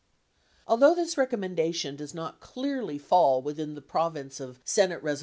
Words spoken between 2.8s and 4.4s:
fall within the prov ince